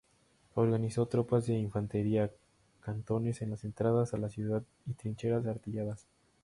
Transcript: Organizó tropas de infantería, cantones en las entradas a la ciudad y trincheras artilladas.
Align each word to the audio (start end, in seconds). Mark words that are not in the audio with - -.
Organizó 0.55 1.05
tropas 1.05 1.45
de 1.45 1.53
infantería, 1.59 2.31
cantones 2.79 3.43
en 3.43 3.51
las 3.51 3.63
entradas 3.63 4.15
a 4.15 4.17
la 4.17 4.29
ciudad 4.29 4.63
y 4.87 4.95
trincheras 4.95 5.45
artilladas. 5.45 6.07